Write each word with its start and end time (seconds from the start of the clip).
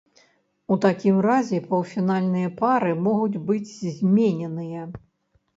У 0.75 0.77
такім 0.85 1.19
разе 1.25 1.59
паўфінальныя 1.69 2.49
пары 2.63 2.91
могуць 3.09 3.41
быць 3.51 3.71
змененыя. 3.99 4.81